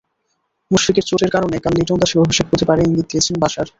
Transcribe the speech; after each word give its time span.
মুশফিকের 0.71 1.05
চোটের 1.09 1.31
কারণেই 1.31 1.63
কাল 1.63 1.73
লিটন 1.77 1.97
দাসের 2.01 2.23
অভিষেক 2.23 2.45
হতে 2.51 2.65
পারে 2.69 2.81
ইঙ্গিত 2.83 3.07
দিয়েছেন 3.11 3.35
বাশার। 3.43 3.67